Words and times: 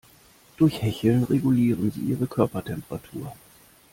Durch 0.57 0.81
Hecheln 0.81 1.25
regulieren 1.25 1.91
sie 1.91 1.99
ihre 1.99 2.25
Körpertemperatur. 2.25 3.35